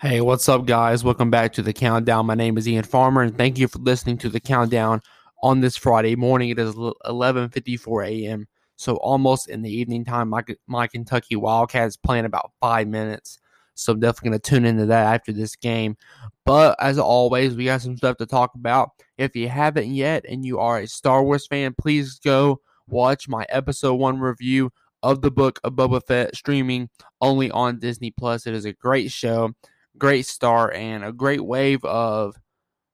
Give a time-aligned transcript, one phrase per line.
[0.00, 1.04] Hey, what's up, guys?
[1.04, 2.24] Welcome back to the countdown.
[2.24, 5.02] My name is Ian Farmer, and thank you for listening to the countdown
[5.42, 6.48] on this Friday morning.
[6.48, 10.30] It is 11:54 a.m., so almost in the evening time.
[10.30, 13.40] My my Kentucky Wildcats playing about five minutes,
[13.74, 15.98] so I'm definitely going to tune into that after this game.
[16.46, 18.92] But as always, we got some stuff to talk about.
[19.18, 23.44] If you haven't yet, and you are a Star Wars fan, please go watch my
[23.50, 24.70] episode one review
[25.02, 26.88] of the book of Boba Fett streaming
[27.20, 28.46] only on Disney Plus.
[28.46, 29.52] It is a great show
[30.00, 32.34] great start and a great wave of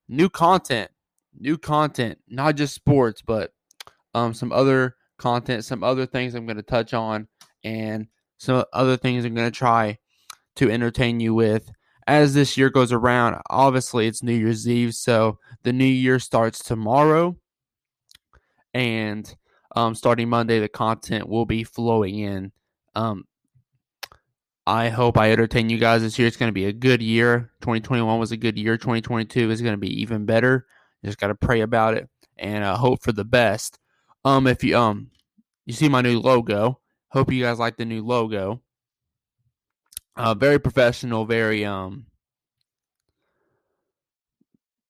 [0.08, 0.90] new content.
[1.38, 3.52] New content, not just sports, but
[4.14, 7.28] um, some other content, some other things I'm going to touch on,
[7.62, 8.06] and
[8.38, 9.98] some other things I'm going to try
[10.56, 11.70] to entertain you with
[12.06, 13.40] as this year goes around.
[13.50, 17.36] Obviously, it's New Year's Eve, so the new year starts tomorrow,
[18.72, 19.34] and
[19.74, 22.52] um, starting Monday, the content will be flowing in.
[22.94, 23.24] Um,
[24.66, 26.26] I hope I entertain you guys this year.
[26.26, 27.52] It's going to be a good year.
[27.60, 28.76] 2021 was a good year.
[28.76, 30.66] 2022 is going to be even better.
[31.04, 33.78] Just got to pray about it and uh, hope for the best.
[34.24, 35.10] Um, if you um,
[35.66, 36.80] you see my new logo.
[37.10, 38.60] Hope you guys like the new logo.
[40.16, 41.24] Uh, very professional.
[41.24, 42.06] Very um,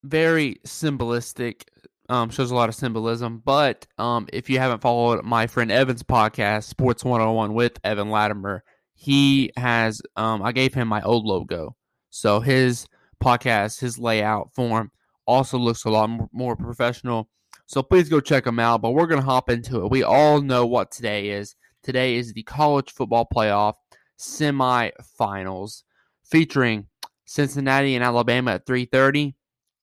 [0.02, 1.62] very symbolistic.
[2.08, 3.42] Um, shows a lot of symbolism.
[3.44, 8.64] But um, if you haven't followed my friend Evan's podcast, Sports 101 with Evan Latimer
[8.96, 11.76] he has um I gave him my old logo.
[12.10, 12.88] So his
[13.22, 14.90] podcast, his layout form
[15.26, 17.28] also looks a lot more professional.
[17.66, 18.82] So please go check him out.
[18.82, 19.90] But we're gonna hop into it.
[19.90, 21.54] We all know what today is.
[21.82, 23.74] Today is the college football playoff
[24.18, 25.82] semifinals
[26.24, 26.86] featuring
[27.26, 29.34] Cincinnati and Alabama at 3:30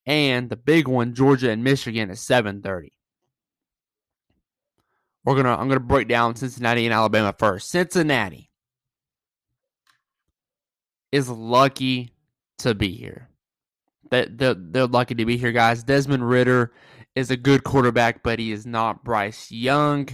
[0.06, 2.90] and the big one Georgia and Michigan at 7:30.
[5.24, 7.70] We're going to I'm going to break down Cincinnati and Alabama first.
[7.70, 8.50] Cincinnati
[11.14, 12.12] is lucky
[12.58, 13.30] to be here.
[14.10, 15.84] That they're, they're lucky to be here, guys.
[15.84, 16.74] Desmond Ridder
[17.16, 20.10] is a good quarterback, but he is not Bryce Young.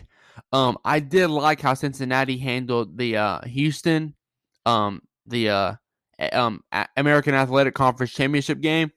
[0.52, 4.14] Um, I did like how Cincinnati handled the uh, Houston,
[4.66, 5.74] um, the uh,
[6.34, 6.64] um,
[6.98, 8.92] American Athletic Conference championship game,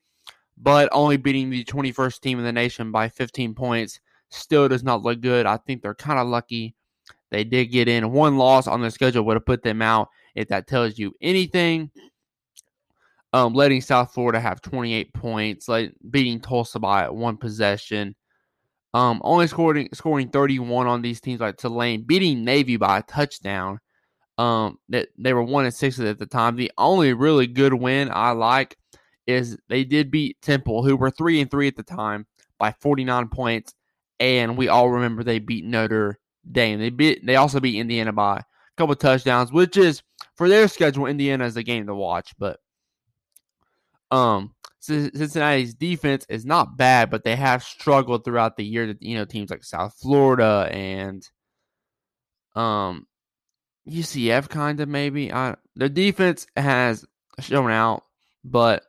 [0.58, 5.02] but only beating the 21st team in the nation by 15 points still does not
[5.02, 5.46] look good.
[5.46, 6.74] I think they're kind of lucky
[7.30, 8.10] they did get in.
[8.10, 11.91] One loss on their schedule would have put them out if that tells you anything.
[13.34, 18.15] Um, letting South Florida have 28 points, like beating Tulsa by one possession.
[18.94, 23.78] Um, only scoring scoring 31 on these teams like Tulane, beating Navy by a touchdown.
[24.37, 26.56] Um, that they, they were one and six at the time.
[26.56, 28.76] The only really good win I like
[29.26, 32.26] is they did beat Temple, who were three and three at the time,
[32.59, 33.75] by 49 points,
[34.21, 36.19] and we all remember they beat Notre
[36.50, 36.78] Dame.
[36.78, 38.44] They beat they also beat Indiana by a
[38.76, 40.03] couple touchdowns, which is
[40.42, 42.34] for their schedule, Indiana is a game to watch.
[42.36, 42.58] But
[44.10, 48.92] um, Cincinnati's defense is not bad, but they have struggled throughout the year.
[48.98, 51.25] You know, teams like South Florida and
[52.56, 53.06] um
[53.88, 55.32] UCF kind of maybe.
[55.32, 57.04] I their defense has
[57.38, 58.03] shown out,
[58.42, 58.82] but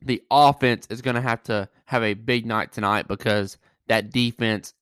[0.00, 3.58] the offense is going to have to have a big night tonight because
[3.88, 4.72] that defense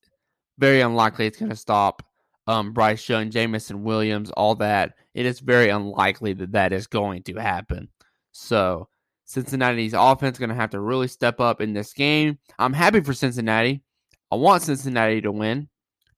[0.57, 2.01] very unlikely it's going to stop
[2.47, 4.93] um, Bryce Young, Jameson Williams, all that.
[5.13, 7.89] It is very unlikely that that is going to happen.
[8.31, 8.89] So
[9.25, 12.39] Cincinnati's offense going to have to really step up in this game.
[12.59, 13.83] I'm happy for Cincinnati.
[14.31, 15.69] I want Cincinnati to win.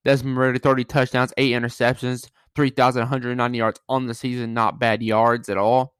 [0.03, 4.53] Desmond Ridder, 30 touchdowns, 8 interceptions, 3,190 yards on the season.
[4.53, 5.95] Not bad yards at all.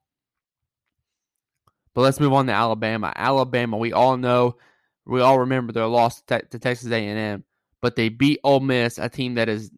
[1.94, 3.14] But let's move on to Alabama.
[3.16, 4.58] Alabama, we all know,
[5.06, 7.44] we all remember their loss to, to Texas A&M,
[7.82, 9.72] but they beat Ole Miss, a team that is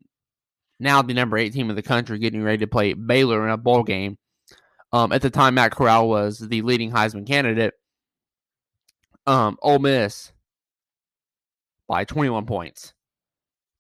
[0.80, 3.58] now the number eight team in the country, getting ready to play Baylor in a
[3.58, 4.18] bowl game.
[4.94, 7.74] Um, at the time, Matt Corral was the leading Heisman candidate.
[9.26, 10.32] Um, Ole Miss
[11.88, 12.94] by 21 points,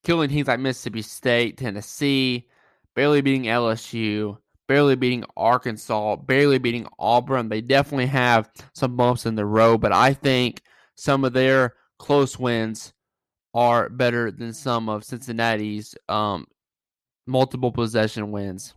[0.03, 2.47] killing teams like Mississippi State, Tennessee,
[2.95, 4.37] barely beating LSU,
[4.67, 7.47] barely beating Arkansas, barely beating Auburn.
[7.47, 10.61] They definitely have some bumps in the road, but I think
[10.95, 12.93] some of their close wins
[13.53, 16.45] are better than some of Cincinnati's um,
[17.27, 18.73] multiple possession wins.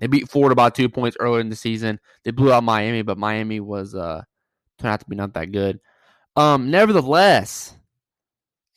[0.00, 1.98] They beat Florida by two points earlier in the season.
[2.24, 4.22] They blew out Miami, but Miami was uh
[4.78, 5.80] turned out to be not that good.
[6.36, 7.74] Um, nevertheless,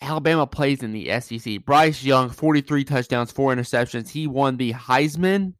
[0.01, 1.63] Alabama plays in the SEC.
[1.63, 4.09] Bryce Young, 43 touchdowns, four interceptions.
[4.09, 5.53] He won the Heisman,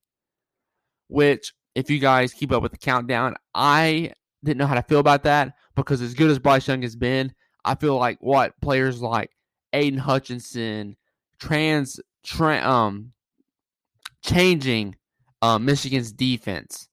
[1.07, 4.13] which, if you guys keep up with the countdown, I
[4.43, 7.33] didn't know how to feel about that because as good as Bryce Young has been,
[7.63, 9.29] I feel like what players like
[9.73, 10.97] Aidan Hutchinson,
[11.41, 13.11] trans, tra- um,
[14.23, 14.95] changing
[15.41, 16.87] uh, Michigan's defense.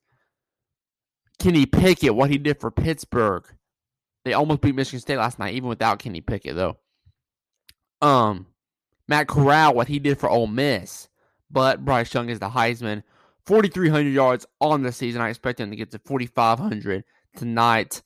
[1.38, 3.44] Kenny Pickett, what he did for Pittsburgh.
[4.24, 6.78] They almost beat Michigan State last night, even without Kenny Pickett, though.
[8.02, 8.46] Um,
[9.06, 11.08] Matt Corral, what he did for Ole Miss.
[11.50, 13.04] But Bryce Young is the Heisman.
[13.46, 15.22] 4,300 yards on the season.
[15.22, 17.04] I expect him to get to 4,500
[17.36, 18.02] tonight.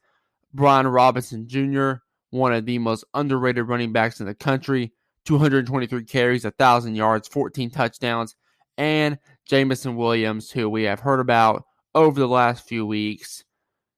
[0.55, 1.95] Brian Robinson Jr.,
[2.31, 4.93] one of the most underrated running backs in the country.
[5.25, 8.35] 223 carries, 1,000 yards, 14 touchdowns.
[8.79, 11.65] And Jameson Williams, who we have heard about
[11.95, 13.45] over the last few weeks.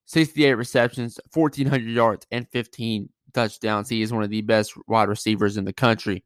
[0.07, 3.89] 68 receptions, 1,400 yards, and 15 touchdowns.
[3.89, 6.25] He is one of the best wide receivers in the country.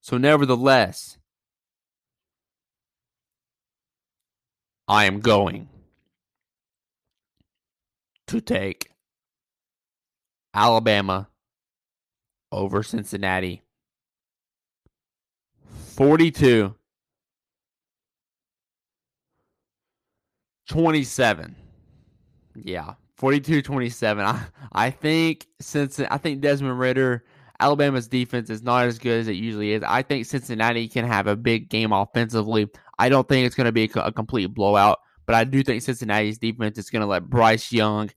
[0.00, 1.16] So, nevertheless,
[4.86, 5.68] I am going
[8.26, 8.90] to take
[10.52, 11.28] Alabama
[12.54, 13.62] over Cincinnati
[15.96, 16.74] 42
[20.68, 21.56] 27.
[22.56, 24.24] Yeah, 42-27.
[24.24, 24.40] I
[24.72, 27.24] I think since I think Desmond Ridder
[27.60, 29.82] Alabama's defense is not as good as it usually is.
[29.86, 32.68] I think Cincinnati can have a big game offensively.
[32.98, 35.82] I don't think it's going to be a, a, complete blowout, but I do think
[35.82, 38.10] Cincinnati's defense is going to let Bryce Young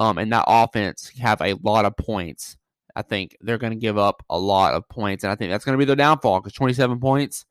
[0.00, 2.56] um, and that offense have a lot of points.
[2.96, 5.64] I think they're going to give up a lot of points, and I think that's
[5.64, 7.44] going to be their downfall because 27 points,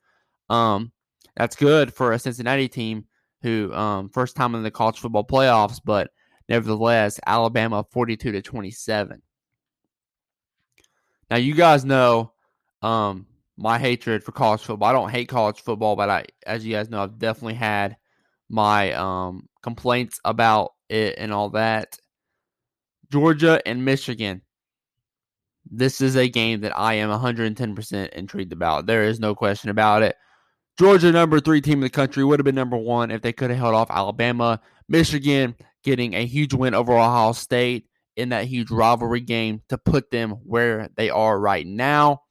[0.50, 0.92] um,
[1.36, 3.06] that's good for a Cincinnati team
[3.42, 6.12] who um, first time in the college football playoffs, but
[6.48, 9.22] nevertheless, Alabama 42 to 27.
[11.30, 12.32] Now you guys know
[12.82, 14.90] um, my hatred for college football.
[14.90, 17.98] I don't hate college football, but I, as you guys know, I've definitely had
[18.50, 21.98] my um, complaints about it and all that.
[23.12, 24.42] Georgia and Michigan.
[25.70, 28.86] This is a game that I am 110% intrigued about.
[28.86, 30.16] There is no question about it.
[30.78, 33.50] Georgia, number three team in the country, would have been number one if they could
[33.50, 34.60] have held off Alabama.
[34.90, 40.12] Michigan getting a huge win over Ohio State in that huge rivalry game to put
[40.12, 42.22] them where they are right now.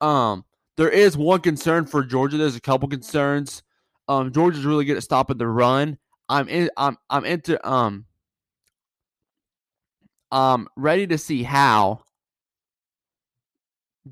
[0.00, 0.44] Um,
[0.76, 2.36] there is one concern for Georgia.
[2.36, 3.62] There's a couple concerns.
[4.06, 5.98] Um, Georgia's really good at stopping the run.
[6.28, 6.70] I'm in.
[6.76, 6.96] I'm.
[7.10, 7.68] I'm into.
[7.68, 8.06] Um.
[10.30, 10.68] Um.
[10.76, 12.02] Ready to see how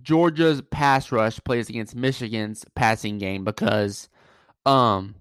[0.02, 4.08] Georgia's pass rush plays against Michigan's passing game because,
[4.64, 5.14] um,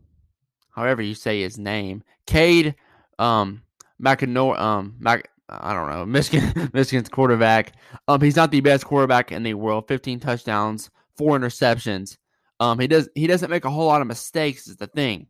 [0.72, 2.75] however you say his name, Cade,
[3.19, 3.62] um,
[4.01, 7.74] McEnor, um, Mac, I don't know, Michigan, Michigan's quarterback.
[8.07, 9.88] Um, he's not the best quarterback in the world.
[9.88, 12.18] 15 touchdowns, four interceptions.
[12.60, 14.68] Um, he does he doesn't make a whole lot of mistakes.
[14.68, 15.27] Is the thing.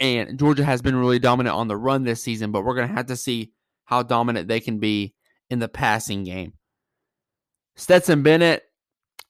[0.00, 3.06] And Georgia has been really dominant on the run this season, but we're gonna have
[3.06, 3.52] to see
[3.84, 5.14] how dominant they can be
[5.50, 6.54] in the passing game.
[7.76, 8.64] Stetson Bennett,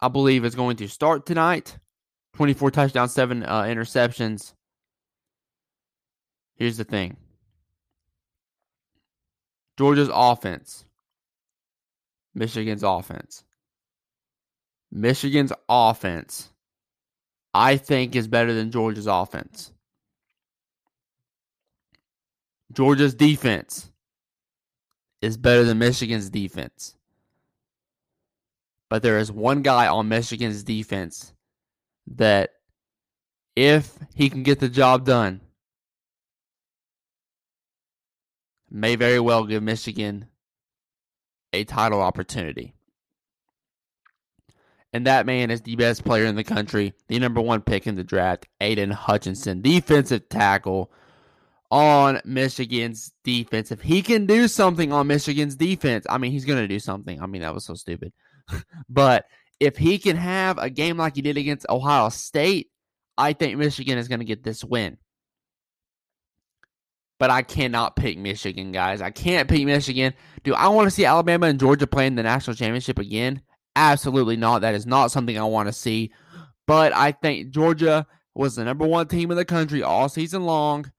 [0.00, 1.78] I believe, is going to start tonight.
[2.34, 4.54] 24 touchdowns, seven uh, interceptions.
[6.56, 7.16] Here's the thing
[9.78, 10.84] Georgia's offense,
[12.34, 13.44] Michigan's offense.
[14.90, 16.50] Michigan's offense,
[17.54, 19.72] I think, is better than Georgia's offense.
[22.72, 23.90] Georgia's defense
[25.22, 26.94] is better than Michigan's defense.
[28.92, 31.32] But there is one guy on Michigan's defense
[32.08, 32.50] that,
[33.56, 35.40] if he can get the job done,
[38.70, 40.26] may very well give Michigan
[41.54, 42.74] a title opportunity.
[44.92, 47.94] And that man is the best player in the country, the number one pick in
[47.94, 50.92] the draft, Aidan Hutchinson, defensive tackle
[51.70, 53.72] on Michigan's defense.
[53.72, 57.22] If he can do something on Michigan's defense, I mean, he's going to do something.
[57.22, 58.12] I mean, that was so stupid.
[58.88, 59.26] but
[59.60, 62.70] if he can have a game like he did against Ohio State,
[63.16, 64.98] I think Michigan is going to get this win.
[67.18, 69.00] But I cannot pick Michigan, guys.
[69.00, 70.14] I can't pick Michigan.
[70.42, 73.42] Do I want to see Alabama and Georgia playing the national championship again?
[73.76, 74.62] Absolutely not.
[74.62, 76.12] That is not something I want to see.
[76.66, 80.90] But I think Georgia was the number one team in the country all season long.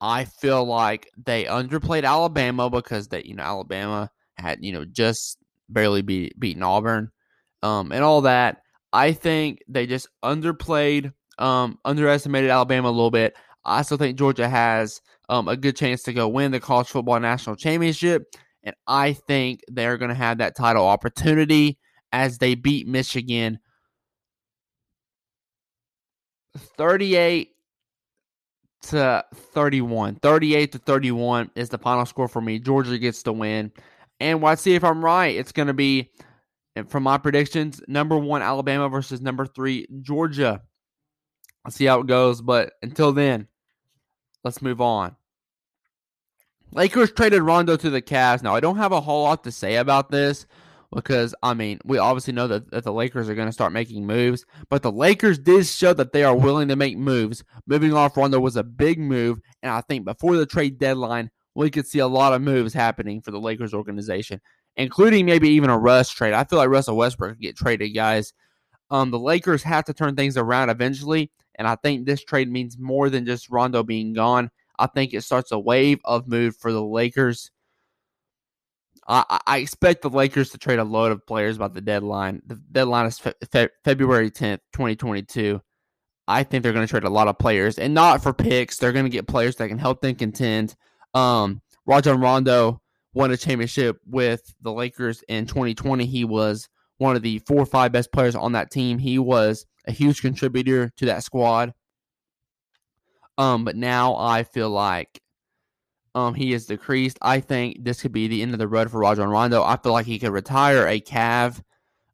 [0.00, 5.38] I feel like they underplayed Alabama because they, you know, Alabama had, you know, just
[5.68, 7.10] barely be, beaten Auburn,
[7.62, 8.62] um, and all that.
[8.92, 13.34] I think they just underplayed, um, underestimated Alabama a little bit.
[13.64, 17.18] I still think Georgia has um, a good chance to go win the college football
[17.20, 18.24] national championship,
[18.62, 21.78] and I think they're going to have that title opportunity
[22.12, 23.58] as they beat Michigan
[26.76, 27.48] 38
[28.82, 30.16] to 31.
[30.16, 32.58] 38 to 31 is the final score for me.
[32.58, 33.72] Georgia gets the win.
[34.22, 35.34] And let's see if I'm right.
[35.34, 36.12] It's going to be,
[36.86, 40.62] from my predictions, number one Alabama versus number three Georgia.
[41.64, 42.40] Let's see how it goes.
[42.40, 43.48] But until then,
[44.44, 45.16] let's move on.
[46.70, 48.44] Lakers traded Rondo to the Cavs.
[48.44, 50.46] Now, I don't have a whole lot to say about this
[50.94, 54.06] because, I mean, we obviously know that, that the Lakers are going to start making
[54.06, 57.42] moves, but the Lakers did show that they are willing to make moves.
[57.66, 61.70] Moving off Rondo was a big move, and I think before the trade deadline, we
[61.70, 64.40] could see a lot of moves happening for the Lakers organization,
[64.76, 66.34] including maybe even a Russ trade.
[66.34, 68.32] I feel like Russell Westbrook could get traded, guys.
[68.90, 72.78] Um, the Lakers have to turn things around eventually, and I think this trade means
[72.78, 74.50] more than just Rondo being gone.
[74.78, 77.50] I think it starts a wave of move for the Lakers.
[79.08, 82.42] I, I expect the Lakers to trade a load of players by the deadline.
[82.46, 85.60] The deadline is fe- fe- February 10th, 2022.
[86.28, 88.78] I think they're going to trade a lot of players and not for picks.
[88.78, 90.76] They're going to get players that can help them contend.
[91.14, 92.80] Um, Rajon Rondo
[93.14, 96.06] won a championship with the Lakers in 2020.
[96.06, 98.98] He was one of the four or five best players on that team.
[98.98, 101.74] He was a huge contributor to that squad.
[103.38, 105.20] Um, but now I feel like
[106.14, 107.18] um he is decreased.
[107.22, 109.62] I think this could be the end of the road for Rajon Rondo.
[109.62, 111.60] I feel like he could retire a Cav,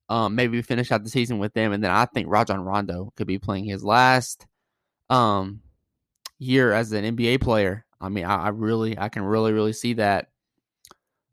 [0.09, 3.27] um, maybe finish out the season with them, and then I think Rajon Rondo could
[3.27, 4.47] be playing his last
[5.11, 5.61] um
[6.39, 7.85] year as an NBA player.
[8.01, 10.29] I mean, I, I really, I can really, really see that.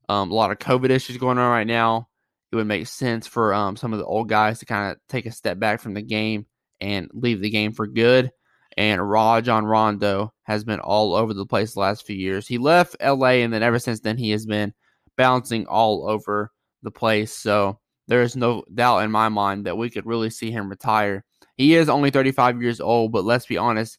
[0.07, 2.09] Um, a lot of COVID issues going on right now.
[2.51, 5.25] It would make sense for um some of the old guys to kind of take
[5.25, 6.45] a step back from the game
[6.79, 8.31] and leave the game for good
[8.77, 12.47] and Rajon Rondo has been all over the place the last few years.
[12.47, 14.73] He left LA, and then ever since then, he has been
[15.17, 16.51] bouncing all over
[16.83, 17.33] the place.
[17.33, 21.23] So there is no doubt in my mind that we could really see him retire.
[21.55, 23.97] He is only 35 years old, but let's be honest,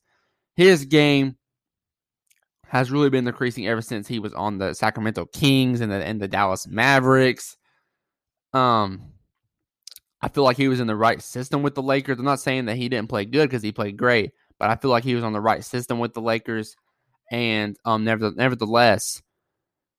[0.56, 1.36] his game
[2.68, 6.20] has really been decreasing ever since he was on the Sacramento Kings and the and
[6.20, 7.56] the Dallas Mavericks.
[8.52, 9.12] Um,
[10.20, 12.18] I feel like he was in the right system with the Lakers.
[12.18, 14.90] I'm not saying that he didn't play good because he played great, but I feel
[14.90, 16.74] like he was on the right system with the Lakers.
[17.30, 19.22] And um, nevertheless,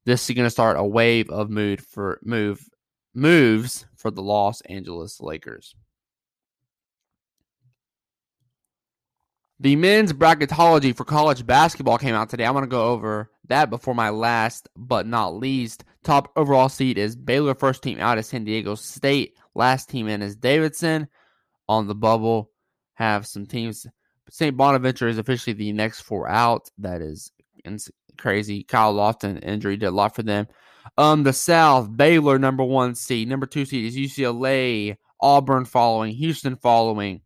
[0.05, 2.67] this is going to start a wave of mood for move
[3.13, 5.75] moves for the Los Angeles Lakers.
[9.59, 12.45] The men's bracketology for college basketball came out today.
[12.45, 15.83] I'm going to go over that before my last but not least.
[16.03, 17.55] Top overall seed is Baylor.
[17.55, 19.35] First team out is San Diego State.
[19.55, 21.07] Last team in is Davidson.
[21.67, 22.51] On the bubble,
[22.93, 23.85] have some teams
[24.29, 24.55] St.
[24.55, 26.69] Bonaventure is officially the next four out.
[26.77, 27.31] That is
[28.17, 28.63] crazy.
[28.63, 30.47] Kyle Lofton injury did a lot for them.
[30.97, 36.55] Um, the South, Baylor number one seed, number two seed is UCLA, Auburn following, Houston
[36.55, 37.21] following,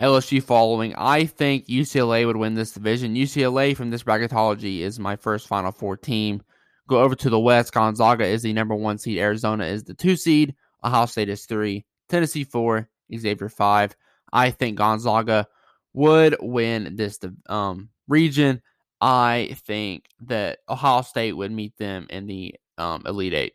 [0.00, 0.94] LSU following.
[0.96, 3.14] I think UCLA would win this division.
[3.14, 6.42] UCLA from this bracketology is my first Final Four team.
[6.88, 7.72] Go over to the West.
[7.72, 9.18] Gonzaga is the number one seed.
[9.18, 10.54] Arizona is the two seed.
[10.82, 11.84] Ohio State is three.
[12.08, 12.88] Tennessee four.
[13.14, 13.94] Xavier five.
[14.32, 15.46] I think Gonzaga
[15.92, 17.18] would win this
[17.48, 18.62] um, region.
[19.00, 23.54] I think that Ohio State would meet them in the um, Elite Eight.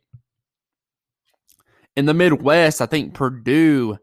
[1.95, 3.97] In the Midwest, I think Purdue.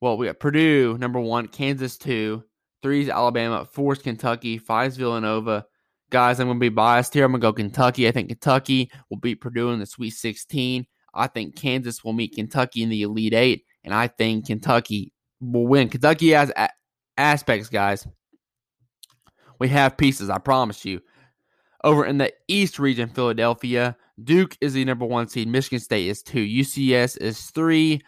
[0.00, 2.44] Well, we got Purdue number one, Kansas two,
[2.82, 5.66] three is Alabama, four is Kentucky, five is Villanova.
[6.10, 7.24] Guys, I'm going to be biased here.
[7.24, 8.08] I'm going to go Kentucky.
[8.08, 10.84] I think Kentucky will beat Purdue in the Sweet 16.
[11.14, 15.66] I think Kansas will meet Kentucky in the Elite Eight and I think Kentucky will
[15.66, 15.88] win.
[15.88, 16.70] Kentucky has a-
[17.16, 18.06] aspects, guys.
[19.58, 21.00] We have pieces, I promise you.
[21.84, 25.48] Over in the East region, Philadelphia, Duke is the number one seed.
[25.48, 26.44] Michigan State is two.
[26.44, 28.02] UCS is three.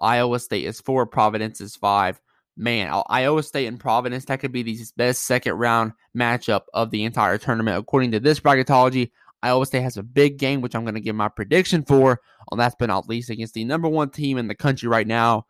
[0.00, 1.06] Iowa State is four.
[1.06, 2.20] Providence is five.
[2.56, 7.04] Man, Iowa State and Providence, that could be the best second round matchup of the
[7.04, 7.78] entire tournament.
[7.78, 9.10] According to this bracketology,
[9.42, 12.20] Iowa State has a big game, which I'm going to give my prediction for.
[12.48, 15.46] On last but not least, against the number one team in the country right now,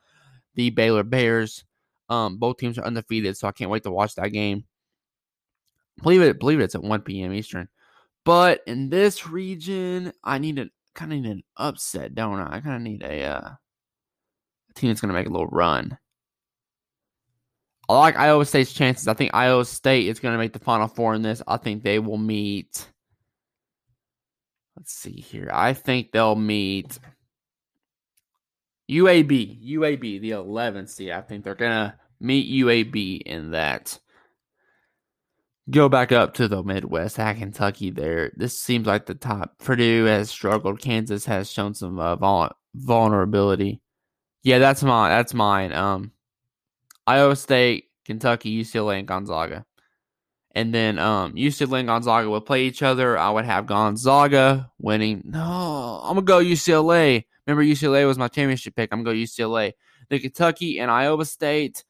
[0.54, 1.64] the Baylor Bears.
[2.08, 4.64] Um, both teams are undefeated, so I can't wait to watch that game.
[6.02, 7.32] Believe it, believe it, it's at 1 p.m.
[7.32, 7.68] Eastern.
[8.24, 12.56] But in this region, I need a kind of need an upset, don't I?
[12.56, 13.50] I kind of need a, uh,
[14.76, 15.98] team that's going to make a little run.
[17.88, 19.08] I like Iowa State's chances.
[19.08, 21.42] I think Iowa State is going to make the Final Four in this.
[21.46, 22.88] I think they will meet
[24.76, 25.50] Let's see here.
[25.52, 26.98] I think they'll meet
[28.90, 29.66] UAB.
[29.66, 31.10] UAB, the 11th seed.
[31.10, 33.98] I think they're going to meet UAB in that.
[35.68, 37.90] Go back up to the Midwest, at Kentucky.
[37.90, 39.58] There, this seems like the top.
[39.58, 40.80] Purdue has struggled.
[40.80, 43.80] Kansas has shown some uh, vulnerability.
[44.46, 45.10] Yeah, that's mine.
[45.10, 45.72] That's mine.
[45.72, 46.12] Um,
[47.04, 49.66] Iowa State, Kentucky, UCLA, and Gonzaga.
[50.54, 53.18] And then um, UCLA and Gonzaga would play each other.
[53.18, 55.22] I would have Gonzaga winning.
[55.24, 57.24] No, I'm gonna go UCLA.
[57.44, 58.90] Remember, UCLA was my championship pick.
[58.92, 59.72] I'm gonna go UCLA.
[60.10, 61.82] The Kentucky and Iowa State.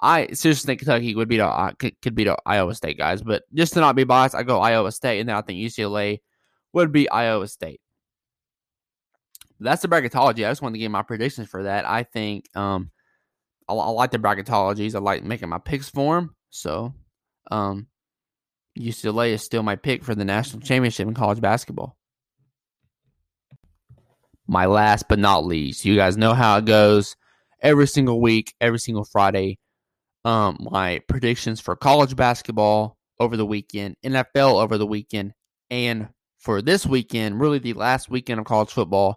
[0.00, 3.74] I seriously think Kentucky would beat uh, could, could beat Iowa State guys, but just
[3.74, 6.18] to not be biased, I go Iowa State, and then I think UCLA
[6.72, 7.80] would be Iowa State.
[9.60, 10.46] That's the bracketology.
[10.46, 11.88] I just wanted to give my predictions for that.
[11.88, 12.90] I think um,
[13.68, 14.94] I, I like the bracketologies.
[14.94, 16.34] I like making my picks for them.
[16.50, 16.94] So,
[17.50, 17.86] um,
[18.78, 21.96] UCLA is still my pick for the national championship in college basketball.
[24.46, 27.16] My last but not least, you guys know how it goes
[27.62, 29.58] every single week, every single Friday.
[30.24, 35.32] Um, my predictions for college basketball over the weekend, NFL over the weekend,
[35.70, 36.08] and
[36.38, 39.16] for this weekend, really the last weekend of college football,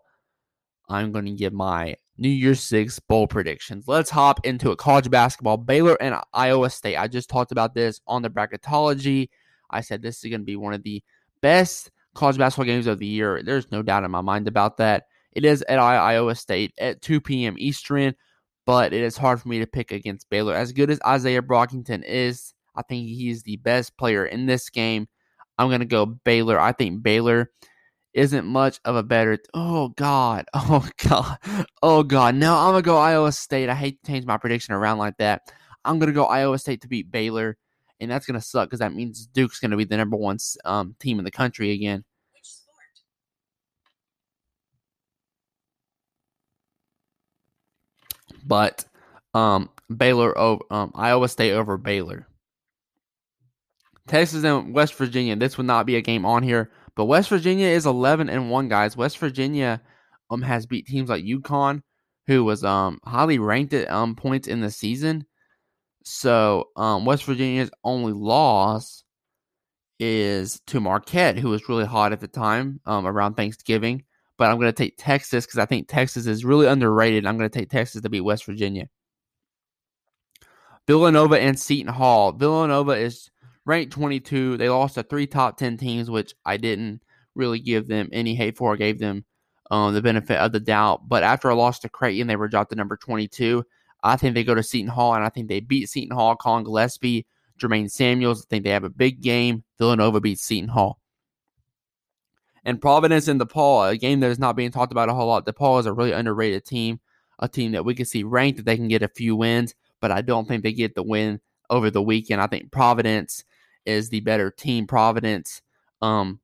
[0.90, 3.88] I'm going to give my New Year's Six bowl predictions.
[3.88, 4.78] Let's hop into it.
[4.78, 6.98] College basketball, Baylor and Iowa State.
[6.98, 9.30] I just talked about this on the bracketology.
[9.70, 11.04] I said this is going to be one of the
[11.42, 13.42] best college basketball games of the year.
[13.44, 15.06] There's no doubt in my mind about that.
[15.32, 17.56] It is at Iowa State at 2 p.m.
[17.60, 18.16] Eastern,
[18.66, 20.56] but it is hard for me to pick against Baylor.
[20.56, 25.08] As good as Izaiah Brockington is, I think he's the best player in this game.
[25.58, 26.60] I'm going to go Baylor.
[26.60, 27.52] I think Baylor
[28.20, 29.40] isn't much of a better.
[29.54, 30.46] Oh God.
[30.54, 31.38] Oh God.
[31.82, 32.36] Oh God.
[32.36, 33.70] No, I'm gonna go Iowa State.
[33.70, 35.52] I hate to change my prediction around like that.
[35.86, 37.58] I'm gonna go Iowa State to beat Baylor,
[38.00, 41.20] and that's gonna suck because that means Duke's gonna be the number one um, team
[41.20, 42.04] in the country again.
[48.46, 48.86] But
[49.34, 52.28] um, Baylor over um, Iowa State over Baylor.
[54.08, 55.36] Texas and West Virginia.
[55.36, 58.70] This would not be a game on here, but West Virginia is 11 and 1
[58.70, 58.98] guys.
[58.98, 59.82] West Virginia
[60.30, 61.82] um has beat teams like UConn
[62.28, 65.26] who was um highly ranked at um points in the season.
[66.04, 69.04] So, um West Virginia's only loss
[70.00, 74.04] is to Marquette who was really hot at the time um around Thanksgiving,
[74.38, 77.26] but I'm going to take Texas cuz I think Texas is really underrated.
[77.26, 78.90] I'm going to take Texas to beat West Virginia.
[80.90, 82.32] Villanova and Seton Hall.
[82.32, 83.30] Villanova is
[83.70, 84.58] ranked 22.
[84.58, 87.02] They lost to three top 10 teams, which I didn't
[87.36, 88.74] really give them any hate for.
[88.74, 89.24] I gave them
[89.70, 91.08] um, the benefit of the doubt.
[91.08, 93.64] But after a loss to Creighton, they were dropped to number 22.
[94.02, 96.36] I think they go to Seton Hall, and I think they beat Seton Hall.
[96.36, 97.28] Collin Gillespie,
[97.62, 98.42] Jermaine Samuels.
[98.42, 99.64] I think they have a big game.
[99.78, 101.00] Villanova beats Seton Hall.
[102.66, 105.46] And Providence and DePaul, a game that is not being talked about a whole lot.
[105.46, 107.00] DePaul is a really underrated team,
[107.38, 110.12] a team that we can see ranked that they can get a few wins, but
[110.12, 111.40] I don't think they get the win
[111.70, 112.42] over the weekend.
[112.42, 113.44] I think Providence
[113.86, 114.88] is the better team.
[114.88, 115.62] Providence
[116.02, 116.40] um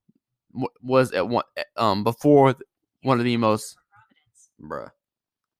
[0.82, 1.44] was at one
[1.78, 2.56] um before
[3.02, 3.78] one of the most
[4.62, 4.92] bruh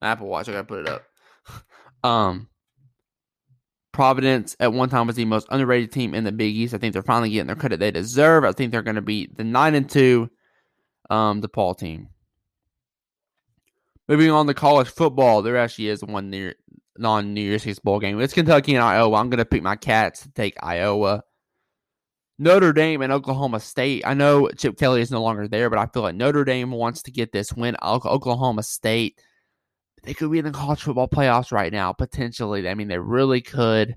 [0.02, 0.50] Apple Watch.
[0.50, 1.04] I gotta put it up.
[2.04, 2.50] um
[3.96, 6.74] Providence at one time was the most underrated team in the Big East.
[6.74, 8.44] I think they're finally getting their credit they deserve.
[8.44, 10.30] I think they're going to be the nine and two,
[11.10, 12.10] um, DePaul team.
[14.10, 16.56] Moving on to college football, there actually is one near
[16.98, 18.20] non New Year's Six bowl game.
[18.20, 19.16] It's Kentucky and Iowa.
[19.16, 21.24] I'm going to pick my Cats to take Iowa.
[22.38, 24.04] Notre Dame and Oklahoma State.
[24.06, 27.02] I know Chip Kelly is no longer there, but I feel like Notre Dame wants
[27.04, 27.78] to get this win.
[27.82, 29.22] Oklahoma State,
[30.04, 32.68] they could be in the college football playoffs right now, potentially.
[32.68, 33.96] I mean, they really could.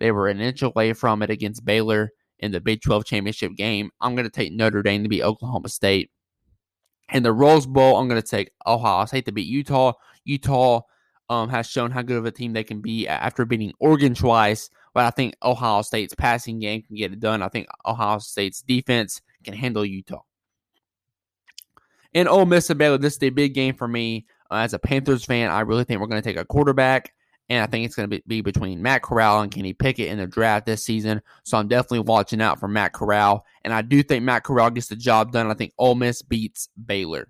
[0.00, 3.90] They were an inch away from it against Baylor in the Big 12 championship game.
[4.00, 6.10] I'm going to take Notre Dame to beat Oklahoma State.
[7.12, 9.92] In the Rose Bowl, I'm going to take Ohio State to beat Utah.
[10.24, 10.80] Utah
[11.28, 14.70] um, has shown how good of a team they can be after beating Oregon twice.
[14.96, 17.42] But I think Ohio State's passing game can get it done.
[17.42, 20.22] I think Ohio State's defense can handle Utah.
[22.14, 24.24] And Ole Miss and Baylor, this is a big game for me.
[24.50, 27.12] Uh, as a Panthers fan, I really think we're going to take a quarterback.
[27.50, 30.16] And I think it's going to be, be between Matt Corral and Kenny Pickett in
[30.16, 31.20] the draft this season.
[31.42, 33.44] So I'm definitely watching out for Matt Corral.
[33.64, 35.50] And I do think Matt Corral gets the job done.
[35.50, 37.28] I think Ole Miss beats Baylor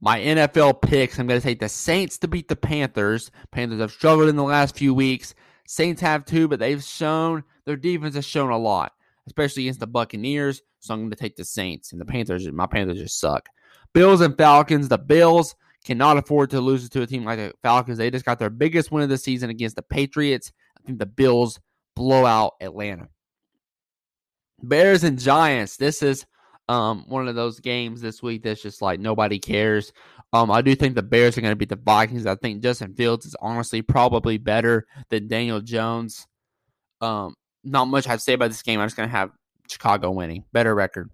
[0.00, 3.30] my NFL picks, I'm going to take the Saints to beat the Panthers.
[3.50, 5.34] Panthers have struggled in the last few weeks.
[5.66, 8.92] Saints have too, but they've shown their defense has shown a lot,
[9.26, 10.62] especially against the Buccaneers.
[10.80, 12.50] So I'm going to take the Saints and the Panthers.
[12.50, 13.48] My Panthers just suck.
[13.92, 14.88] Bills and Falcons.
[14.88, 17.98] The Bills cannot afford to lose to a team like the Falcons.
[17.98, 20.52] They just got their biggest win of the season against the Patriots.
[20.78, 21.60] I think the Bills
[21.94, 23.08] blow out Atlanta.
[24.62, 25.76] Bears and Giants.
[25.76, 26.26] This is
[26.70, 29.92] um, one of those games this week that's just like nobody cares.
[30.32, 32.26] Um, I do think the Bears are going to beat the Vikings.
[32.26, 36.28] I think Justin Fields is honestly probably better than Daniel Jones.
[37.00, 38.78] Um, not much I have to say about this game.
[38.78, 39.30] I'm just going to have
[39.68, 40.44] Chicago winning.
[40.52, 41.10] Better record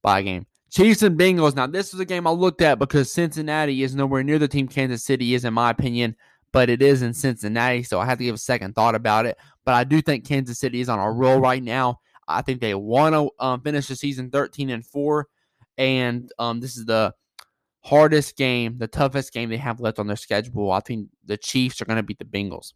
[0.00, 0.46] by game.
[0.70, 1.54] Chiefs and Bengals.
[1.54, 4.66] Now, this is a game I looked at because Cincinnati is nowhere near the team
[4.66, 6.16] Kansas City is, in my opinion,
[6.52, 7.82] but it is in Cincinnati.
[7.82, 9.36] So I had to give a second thought about it.
[9.66, 12.00] But I do think Kansas City is on a roll right now.
[12.28, 15.26] I think they want to um, finish the season 13 and 4.
[15.78, 17.14] And um, this is the
[17.82, 20.72] hardest game, the toughest game they have left on their schedule.
[20.72, 22.72] I think the Chiefs are going to beat the Bengals.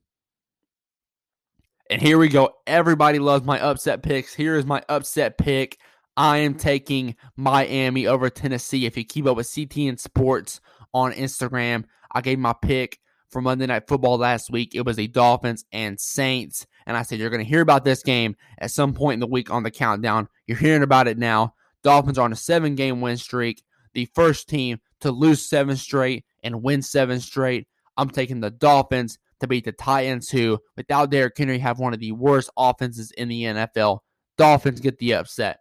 [1.90, 2.50] And here we go.
[2.68, 4.32] Everybody loves my upset picks.
[4.32, 5.78] Here is my upset pick.
[6.16, 8.86] I am taking Miami over Tennessee.
[8.86, 10.60] If you keep up with CTN Sports
[10.94, 14.74] on Instagram, I gave my pick for Monday Night Football last week.
[14.74, 16.66] It was the Dolphins and Saints.
[16.90, 19.28] And I said, You're going to hear about this game at some point in the
[19.28, 20.26] week on the countdown.
[20.48, 21.54] You're hearing about it now.
[21.84, 23.62] Dolphins are on a seven game win streak,
[23.94, 27.68] the first team to lose seven straight and win seven straight.
[27.96, 32.00] I'm taking the Dolphins to beat the Titans, who, without Derrick Henry, have one of
[32.00, 34.00] the worst offenses in the NFL.
[34.36, 35.60] Dolphins get the upset.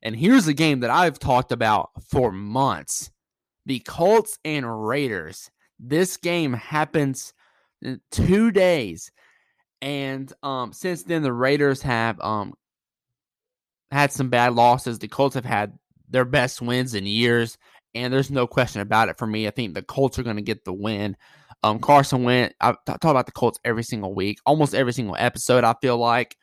[0.00, 3.10] And here's a game that I've talked about for months
[3.64, 5.50] the Colts and Raiders.
[5.80, 7.34] This game happens
[8.12, 9.10] two days.
[9.82, 12.54] And um, since then, the Raiders have um,
[13.90, 14.98] had some bad losses.
[14.98, 17.58] The Colts have had their best wins in years,
[17.94, 19.46] and there's no question about it for me.
[19.46, 21.16] I think the Colts are going to get the win.
[21.62, 22.54] Um, Carson Wentz.
[22.60, 25.64] I talk about the Colts every single week, almost every single episode.
[25.64, 26.36] I feel like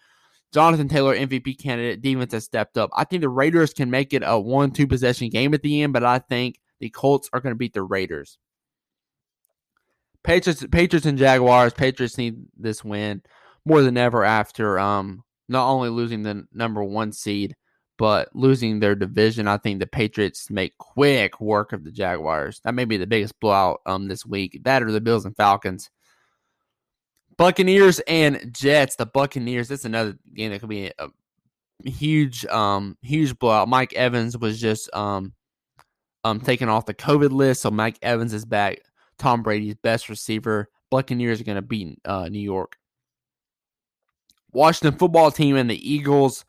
[0.54, 2.90] Jonathan Taylor, MVP candidate, defense has stepped up.
[2.94, 6.04] I think the Raiders can make it a one-two possession game at the end, but
[6.04, 8.38] I think the Colts are going to beat the Raiders.
[10.24, 11.74] Patriots, Patriots, and Jaguars.
[11.74, 13.22] Patriots need this win
[13.66, 17.56] more than ever after um not only losing the number one seed,
[17.98, 19.48] but losing their division.
[19.48, 22.62] I think the Patriots make quick work of the Jaguars.
[22.64, 24.62] That may be the biggest blowout um this week.
[24.64, 25.90] That or the Bills and Falcons.
[27.38, 28.96] Buccaneers and Jets.
[28.96, 29.68] The Buccaneers.
[29.68, 31.10] That's another game that could be a
[31.84, 33.68] huge, um, huge blowout.
[33.68, 35.34] Mike Evans was just um,
[36.24, 38.80] um, taken off the COVID list, so Mike Evans is back.
[39.18, 40.70] Tom Brady's best receiver.
[40.90, 42.78] Buccaneers are going to beat uh, New York.
[44.52, 46.46] Washington football team and the Eagles.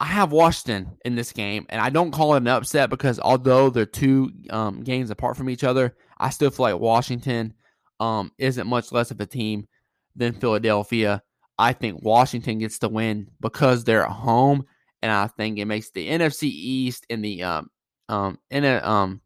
[0.00, 3.70] I have Washington in this game, and I don't call it an upset because although
[3.70, 7.54] they're two um, games apart from each other, I still feel like Washington
[8.00, 9.68] um, isn't much less of a team
[10.16, 11.22] than Philadelphia.
[11.56, 14.64] I think Washington gets the win because they're at home,
[15.02, 17.70] and I think it makes the NFC East and the um,
[18.08, 19.20] um, in a, um,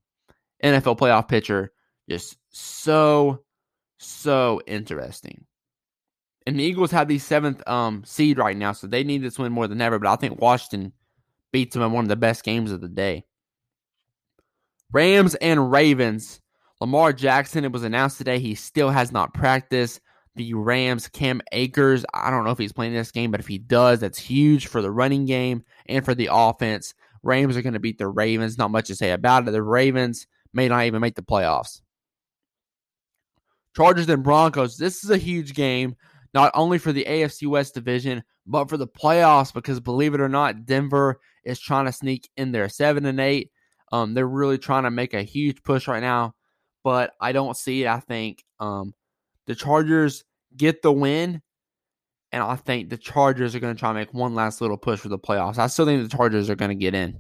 [0.63, 1.73] NFL playoff picture
[2.09, 3.43] just so
[3.99, 5.45] so interesting.
[6.47, 9.53] And the Eagles have the seventh um, seed right now, so they need this win
[9.53, 9.99] more than ever.
[9.99, 10.93] But I think Washington
[11.53, 13.25] beats them in one of the best games of the day.
[14.93, 16.41] Rams and Ravens.
[16.81, 20.01] Lamar Jackson, it was announced today he still has not practiced.
[20.37, 23.57] The Rams, Cam Akers, I don't know if he's playing this game, but if he
[23.57, 26.93] does, that's huge for the running game and for the offense.
[27.23, 28.59] Rams are going to beat the Ravens.
[28.59, 29.53] Not much to say about it.
[29.53, 31.81] The Ravens may not even make the playoffs.
[33.77, 34.77] Chargers and Broncos.
[34.77, 35.97] This is a huge game,
[36.35, 40.29] not only for the AFC West division, but for the playoffs because believe it or
[40.29, 42.69] not, Denver is trying to sneak in there.
[42.69, 43.51] Seven and eight.
[43.93, 46.35] Um, they're really trying to make a huge push right now
[46.87, 47.89] but I don't see it.
[47.89, 48.95] I think um,
[49.49, 50.23] the Chargers
[50.57, 51.43] get the win,
[52.31, 55.01] and I think the Chargers are going to try and make one last little push
[55.01, 55.59] for the playoffs.
[55.59, 57.19] I still think the Chargers are going to get in.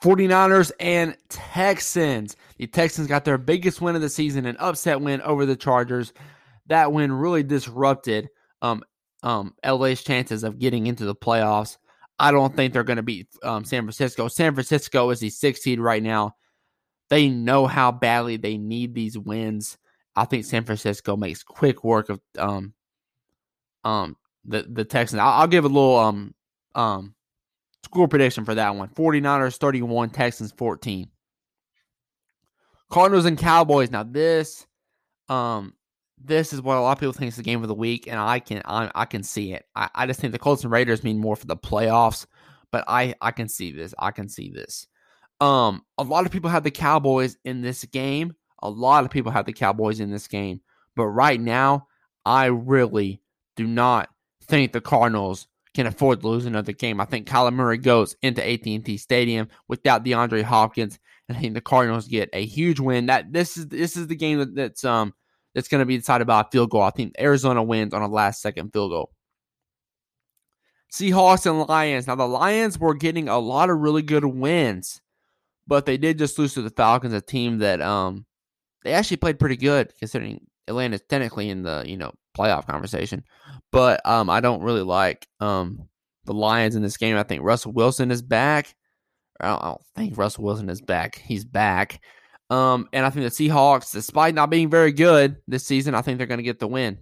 [0.00, 2.36] 49ers and Texans.
[2.58, 6.12] The Texans got their biggest win of the season, an upset win over the Chargers.
[6.66, 8.28] That win really disrupted
[8.62, 8.82] um,
[9.22, 11.76] um, LA's chances of getting into the playoffs.
[12.18, 14.28] I don't think they're going to beat um, San Francisco.
[14.28, 16.34] San Francisco is the sixth seed right now.
[17.08, 19.78] They know how badly they need these wins.
[20.14, 22.74] I think San Francisco makes quick work of um
[23.84, 25.20] um the the Texans.
[25.20, 26.34] I'll, I'll give a little um
[26.74, 27.14] um
[27.90, 28.88] score prediction for that one.
[28.88, 31.08] 49ers 31, Texans 14.
[32.88, 33.90] Cardinals and Cowboys.
[33.90, 34.66] Now this
[35.28, 35.74] um
[36.22, 38.18] this is what a lot of people think is the game of the week, and
[38.18, 39.64] I can I, I can see it.
[39.74, 42.26] I, I just think the Colts and Raiders mean more for the playoffs,
[42.70, 43.94] but I I can see this.
[43.98, 44.86] I can see this.
[45.40, 48.34] Um, a lot of people have the Cowboys in this game.
[48.62, 50.60] A lot of people have the Cowboys in this game.
[50.96, 51.86] But right now,
[52.26, 53.22] I really
[53.56, 54.10] do not
[54.42, 57.00] think the Cardinals can afford to lose another game.
[57.00, 61.60] I think Kyler Murray goes into AT&T Stadium without DeAndre Hopkins, and I think the
[61.60, 63.06] Cardinals get a huge win.
[63.06, 65.14] That this is this is the game that, that's um
[65.54, 66.82] that's going to be decided by a field goal.
[66.82, 69.10] I think Arizona wins on a last second field goal.
[70.92, 72.06] Seahawks and Lions.
[72.06, 75.00] Now the Lions were getting a lot of really good wins
[75.70, 78.26] but they did just lose to the Falcons, a team that um
[78.82, 83.24] they actually played pretty good considering Atlanta's technically in the you know playoff conversation.
[83.70, 85.88] But um I don't really like um
[86.24, 87.16] the Lions in this game.
[87.16, 88.74] I think Russell Wilson is back.
[89.40, 91.16] I don't, I don't think Russell Wilson is back.
[91.16, 92.02] He's back.
[92.50, 96.18] Um, and I think the Seahawks, despite not being very good this season, I think
[96.18, 96.98] they're going to get the win.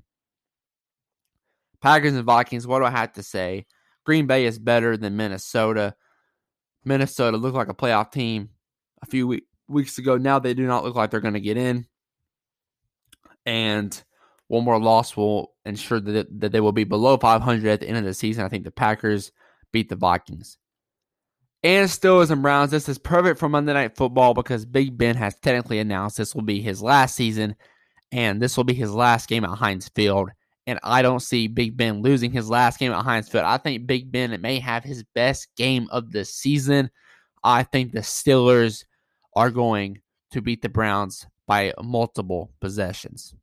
[1.80, 3.66] Packers and Vikings, what do I have to say?
[4.04, 5.94] Green Bay is better than Minnesota.
[6.84, 8.50] Minnesota looked like a playoff team
[9.02, 10.16] a few week, weeks ago.
[10.16, 11.86] Now they do not look like they're going to get in.
[13.46, 14.02] And
[14.48, 17.98] one more loss will ensure that, that they will be below 500 at the end
[17.98, 18.44] of the season.
[18.44, 19.32] I think the Packers
[19.72, 20.58] beat the Vikings.
[21.62, 22.70] And Steelers and Browns.
[22.70, 26.42] This is perfect for Monday Night Football because Big Ben has technically announced this will
[26.42, 27.56] be his last season
[28.12, 30.30] and this will be his last game at Heinz Field.
[30.66, 33.44] And I don't see Big Ben losing his last game at Heinz Field.
[33.44, 36.90] I think Big Ben may have his best game of the season.
[37.42, 38.84] I think the Steelers
[39.34, 43.34] are going to beat the Browns by multiple possessions.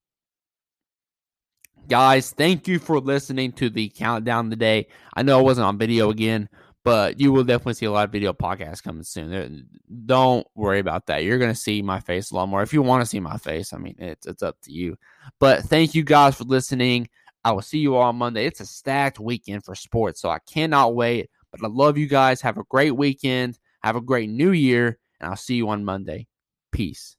[1.89, 4.87] Guys, thank you for listening to the countdown today.
[5.13, 6.47] I know I wasn't on video again,
[6.83, 9.67] but you will definitely see a lot of video podcasts coming soon.
[10.05, 11.23] Don't worry about that.
[11.23, 12.61] You're going to see my face a lot more.
[12.61, 14.97] If you want to see my face, I mean, it's it's up to you.
[15.39, 17.09] But thank you guys for listening.
[17.43, 18.45] I will see you all on Monday.
[18.45, 21.29] It's a stacked weekend for sports, so I cannot wait.
[21.51, 22.41] But I love you guys.
[22.41, 23.57] Have a great weekend.
[23.83, 26.27] Have a great new year, and I'll see you on Monday.
[26.71, 27.15] Peace.